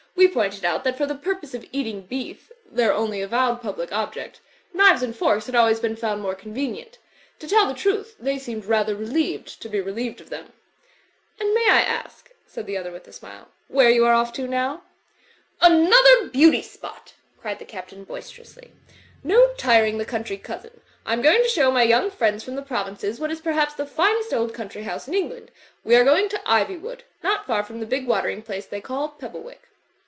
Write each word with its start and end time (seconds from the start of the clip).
We 0.13 0.27
pointed 0.27 0.63
out 0.63 0.83
that 0.83 0.97
for 0.97 1.07
the 1.07 1.15
purpose 1.15 1.55
of 1.55 1.65
eating 1.71 2.01
beef 2.03 2.51
(their 2.69 2.93
only 2.93 3.21
avowed 3.23 3.59
public 3.61 3.91
object) 3.91 4.39
knives 4.71 5.01
and 5.01 5.15
forks 5.15 5.47
had 5.47 5.55
always 5.55 5.79
been 5.79 5.95
fotmd 5.95 6.19
more 6.19 6.35
con 6.35 6.53
venient. 6.53 6.93
To 7.39 7.47
tell 7.47 7.67
the 7.67 7.73
truth, 7.73 8.15
th^y 8.21 8.39
seemed 8.39 8.65
rather 8.65 8.95
re 8.95 9.07
lieved 9.07 9.57
to 9.59 9.67
be 9.67 9.81
relieved 9.81 10.21
of 10.21 10.29
them." 10.29 10.53
"And 11.39 11.51
may 11.55 11.67
I 11.71 11.81
ask," 11.81 12.29
said 12.45 12.67
the 12.67 12.77
other 12.77 12.91
with 12.91 13.07
a 13.07 13.11
smile, 13.13 13.47
''where 13.67 13.89
you 13.93 14.05
are 14.05 14.13
off 14.13 14.31
to 14.33 14.47
now?" 14.47 14.83
''Another 15.59 16.31
beauty 16.31 16.61
spot!" 16.61 17.13
cried 17.39 17.57
the 17.57 17.65
Captain, 17.65 18.05
boister 18.05 18.41
ously, 18.41 18.71
'*no 19.23 19.53
tiring 19.55 19.97
the 19.97 20.05
country 20.05 20.37
cousin! 20.37 20.81
I 21.03 21.13
am 21.13 21.23
going 21.23 21.41
to 21.41 21.49
show 21.49 21.71
my 21.71 21.83
young 21.83 22.11
friends 22.11 22.43
from 22.43 22.55
the 22.55 22.61
provinces 22.61 23.19
what 23.19 23.31
is 23.31 23.41
perhaps 23.41 23.73
the 23.73 23.87
finest 23.87 24.33
old 24.35 24.53
coimtry 24.53 24.83
house 24.83 25.07
in 25.07 25.15
England. 25.15 25.49
We 25.83 25.95
are 25.95 26.05
going 26.05 26.29
to 26.29 26.37
Iv)rwood, 26.45 26.99
not 27.23 27.47
far 27.47 27.63
from 27.63 27.79
that 27.79 27.89
big 27.89 28.05
water 28.07 28.29
ing 28.29 28.43
place 28.43 28.67
they 28.67 28.81
call 28.81 29.09
Pebblewick." 29.17 29.67